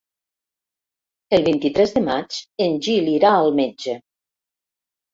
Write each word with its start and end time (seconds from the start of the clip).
El 1.39 1.45
vint-i-tres 1.49 1.95
de 1.99 2.03
maig 2.09 2.41
en 2.67 2.77
Gil 2.89 3.15
irà 3.19 3.37
al 3.45 3.57
metge. 3.63 3.99